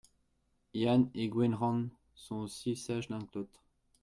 Yann 0.73 1.11
et 1.13 1.29
Gwenc’hlan 1.29 1.89
sont 2.15 2.37
aussi 2.37 2.75
sages 2.75 3.09
l’un 3.09 3.19
que 3.21 3.37
l’autre. 3.37 3.63